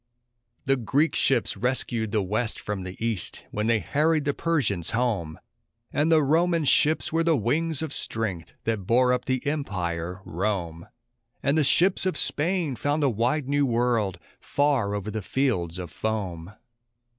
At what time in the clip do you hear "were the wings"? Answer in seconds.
7.13-7.83